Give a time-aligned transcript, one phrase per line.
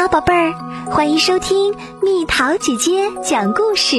[0.00, 0.54] 好，宝贝儿，
[0.92, 3.96] 欢迎收听蜜桃姐姐讲故事。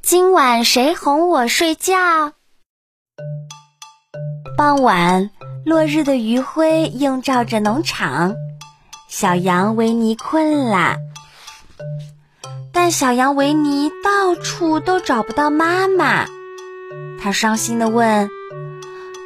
[0.00, 2.34] 今晚谁哄我睡觉？
[4.56, 5.30] 傍晚，
[5.66, 8.36] 落日的余晖映照着农场，
[9.08, 10.98] 小羊维尼困了，
[12.72, 16.26] 但小羊维尼到处都找不到妈妈，
[17.20, 18.30] 他伤心的问：“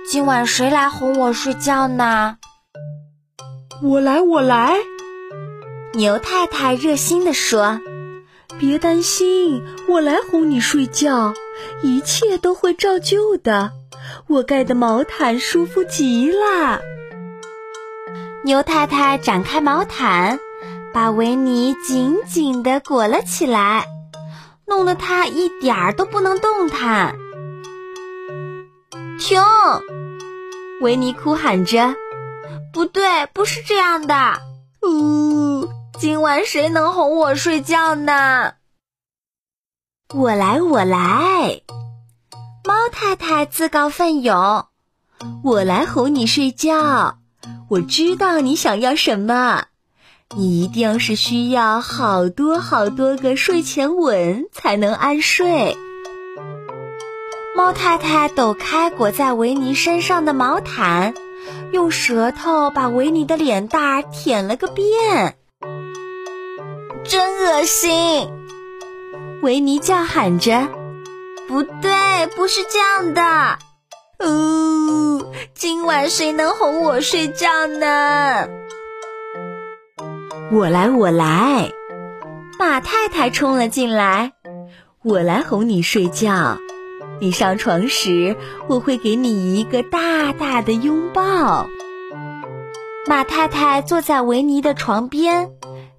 [0.08, 2.38] 今晚谁来哄我睡觉呢？”
[3.84, 4.76] 我来，我来。
[5.94, 7.80] 牛太太热心地说
[8.56, 11.34] ：“别担心，我来哄你睡觉，
[11.82, 13.72] 一切都会照旧的。
[14.28, 16.80] 我盖的毛毯舒服极了。”
[18.44, 20.38] 牛太太展开毛毯，
[20.94, 23.86] 把维尼紧紧地裹了起来，
[24.64, 27.16] 弄得他一点儿都不能动弹。
[29.18, 29.42] 停！
[30.80, 31.96] 维尼哭喊着。
[32.72, 34.40] 不对，不是这样的。
[34.82, 38.54] 呜，今晚谁能哄我睡觉呢？
[40.14, 41.60] 我来，我来。
[42.64, 44.66] 猫太太自告奋勇，
[45.44, 47.18] 我来哄你睡觉。
[47.68, 49.64] 我知道你想要什么，
[50.34, 55.76] 你一定是需要好多好多个睡前吻才能安睡。
[57.54, 61.12] 猫太太抖开裹在维尼身上的毛毯。
[61.72, 65.36] 用舌头把维尼的脸蛋舔了个遍，
[67.02, 68.28] 真恶心！
[69.42, 70.68] 维尼叫喊着
[71.48, 73.58] ：“不对，不是这样的。”
[74.22, 78.46] 呜，今晚谁能哄我睡觉呢？
[80.52, 81.72] 我来，我来！
[82.58, 84.32] 马太太冲了进来，
[85.02, 86.58] 我来哄你睡觉。
[87.22, 91.68] 你上床时，我会给你一个大大的拥抱。
[93.06, 95.48] 马太太坐在维尼的床边，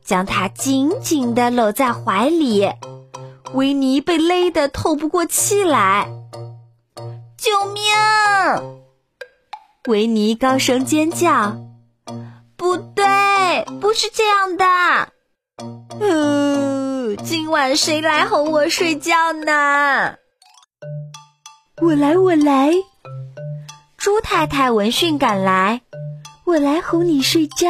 [0.03, 2.69] 将他紧紧地搂在怀里。
[3.53, 6.09] 维尼被勒得透不过气来，
[7.37, 7.83] 救命！
[9.87, 11.55] 维尼高声尖叫
[12.57, 13.05] ：“不对，
[13.79, 14.65] 不是这样的！
[16.01, 20.15] 嗯，今晚谁来哄我睡觉呢？”
[21.83, 22.71] 我来，我来。
[23.97, 25.81] 猪太太闻讯赶来，
[26.45, 27.67] 我来哄你睡觉，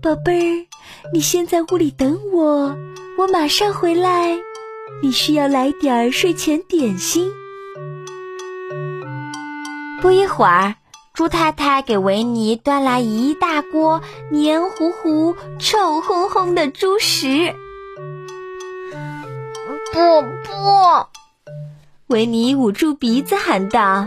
[0.00, 0.66] 宝贝儿。
[1.12, 2.74] 你先在屋里等我，
[3.18, 4.38] 我马上回来。
[5.02, 7.30] 你需要来点儿睡前点心。
[10.00, 10.76] 不一会儿，
[11.12, 14.00] 猪太太给维尼端来一大锅
[14.30, 17.54] 黏糊糊、臭烘烘的猪食。
[19.92, 21.23] 不不。
[22.14, 24.06] 维尼捂住鼻子喊道：“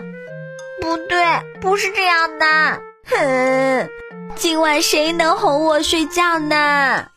[0.80, 1.18] 不对，
[1.60, 2.82] 不是这样的！
[3.04, 3.90] 哼，
[4.38, 7.10] 今晚谁能哄我睡觉呢？”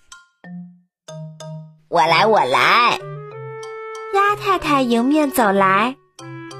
[1.88, 2.98] 我来，我来。
[4.14, 5.94] 鸭太太迎面走来，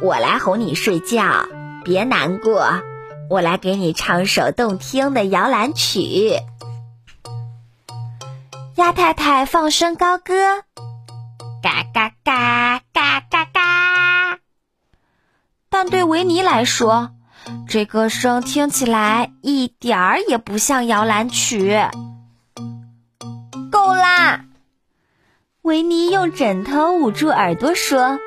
[0.01, 1.49] 我来哄你睡觉，
[1.83, 2.71] 别难过。
[3.29, 6.37] 我来给你唱首动听的摇篮曲。
[8.77, 10.63] 鸭太太放声高歌
[11.61, 12.90] ：“嘎嘎嘎，嘎嘎
[15.91, 17.11] 对维尼来说，
[17.69, 21.77] 这歌声听起来一点儿也不像摇篮曲。
[23.71, 24.45] 够啦！
[25.62, 28.19] 维尼用枕头捂住耳朵说：“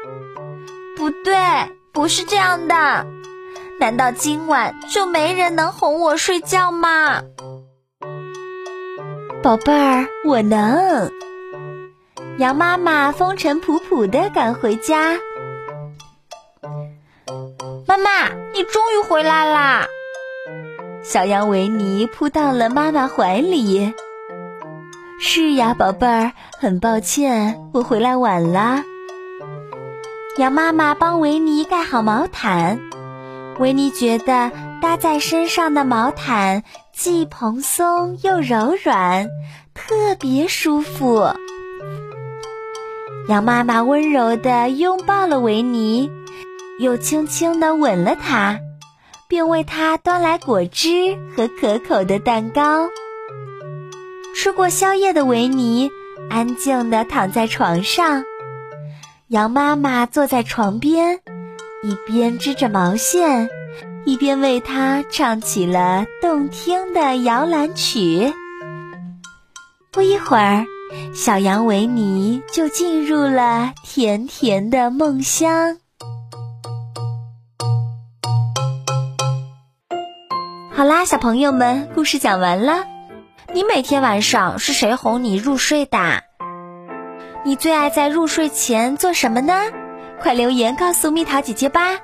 [0.98, 1.36] 不对，
[1.94, 3.06] 不是这样的。
[3.80, 7.22] 难道今晚就没人能哄我睡觉吗？”
[9.42, 11.12] 宝贝儿，我能。
[12.38, 15.18] 羊妈妈风尘仆仆的赶回家。
[18.04, 19.88] 妈，你终于回来啦！
[21.02, 23.94] 小羊维尼扑到了妈妈怀里。
[25.20, 28.84] 是呀，宝贝儿，很抱歉，我回来晚了。
[30.38, 32.80] 羊妈妈帮维尼盖好毛毯，
[33.60, 39.30] 维尼觉得搭在身上的毛毯既蓬松又柔软，
[39.74, 41.30] 特别舒服。
[43.30, 46.12] 羊妈妈温柔地拥抱了维尼。
[46.80, 48.60] 又轻轻地吻了他，
[49.28, 52.90] 并为他端来果汁和可口的蛋糕。
[54.36, 55.92] 吃过宵夜的维尼
[56.30, 58.24] 安静地躺在床上，
[59.28, 61.20] 羊妈妈坐在床边，
[61.84, 63.50] 一边织着毛线，
[64.06, 68.34] 一边为他唱起了动听的摇篮曲。
[69.92, 70.66] 不一会儿，
[71.14, 75.78] 小羊维尼就进入了甜甜的梦乡。
[80.84, 82.84] 好啦，小朋友们，故事讲完了。
[83.54, 85.98] 你每天晚上是谁哄你入睡的？
[87.46, 89.54] 你最爱在入睡前做什么呢？
[90.22, 92.00] 快留言告诉蜜桃姐姐吧。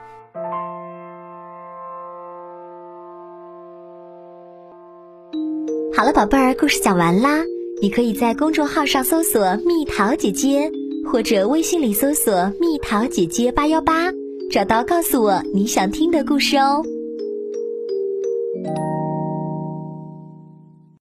[5.93, 7.41] 好了，宝贝儿，故事讲完啦。
[7.81, 10.71] 你可以在公众号上搜索“蜜桃姐姐”，
[11.11, 14.09] 或者微信里搜索“蜜桃姐姐八幺八”，
[14.49, 16.81] 找到告诉我你想听的故事哦。